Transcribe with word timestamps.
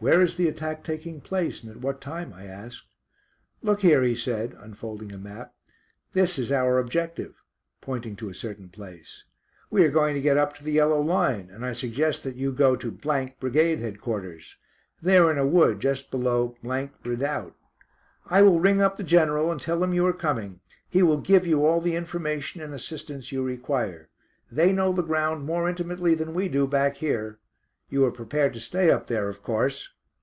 "Where 0.00 0.22
is 0.22 0.36
the 0.36 0.46
attack 0.46 0.84
taking 0.84 1.20
place, 1.20 1.64
and 1.64 1.72
at 1.72 1.80
what 1.80 2.00
time?" 2.00 2.32
I 2.32 2.44
asked. 2.44 2.84
"Look 3.62 3.80
here," 3.80 4.04
he 4.04 4.14
said, 4.14 4.56
unfolding 4.60 5.10
a 5.10 5.18
map, 5.18 5.52
"this 6.12 6.38
is 6.38 6.52
our 6.52 6.78
objective," 6.78 7.42
pointing 7.80 8.14
to 8.14 8.28
a 8.28 8.34
certain 8.34 8.68
place. 8.68 9.24
"We 9.70 9.84
are 9.84 9.90
going 9.90 10.14
to 10.14 10.20
get 10.20 10.36
up 10.36 10.54
to 10.54 10.62
the 10.62 10.70
yellow 10.70 11.00
line, 11.00 11.50
and 11.50 11.66
I 11.66 11.72
suggest 11.72 12.22
that 12.22 12.36
you 12.36 12.52
go 12.52 12.76
to 12.76 12.92
Brigade 12.92 13.80
Headquarters. 13.80 14.56
They 15.02 15.16
are 15.18 15.32
in 15.32 15.38
a 15.38 15.44
wood 15.44 15.80
just 15.80 16.12
below 16.12 16.54
Redoubt. 16.62 17.56
I 18.24 18.42
will 18.42 18.60
ring 18.60 18.80
up 18.80 18.94
the 18.98 19.02
General 19.02 19.50
and 19.50 19.60
tell 19.60 19.82
him 19.82 19.92
you 19.94 20.06
are 20.06 20.12
coming. 20.12 20.60
He 20.88 21.02
will 21.02 21.18
give 21.18 21.44
you 21.44 21.66
all 21.66 21.80
the 21.80 21.96
information 21.96 22.60
and 22.60 22.72
assistance 22.72 23.32
you 23.32 23.42
require. 23.42 24.06
They 24.48 24.72
know 24.72 24.92
the 24.92 25.02
ground 25.02 25.44
more 25.44 25.68
intimately 25.68 26.14
than 26.14 26.34
we 26.34 26.48
do 26.48 26.68
back 26.68 26.98
here. 26.98 27.40
You 27.90 28.04
are 28.04 28.10
prepared 28.10 28.52
to 28.52 28.60
stay 28.60 28.90
up 28.90 29.06
there, 29.06 29.30
of 29.30 29.42
course?" 29.42 29.88